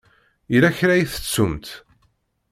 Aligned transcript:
Yella 0.51 0.69
kra 0.77 0.93
i 0.95 1.05
tettumt? 1.13 1.67